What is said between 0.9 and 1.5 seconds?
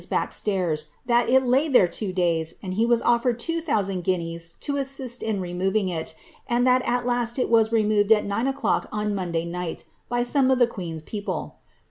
that it